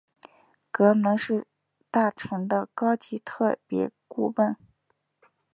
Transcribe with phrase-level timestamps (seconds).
[0.71, 1.45] 格伦是
[1.91, 4.57] 大臣的高级特别顾问。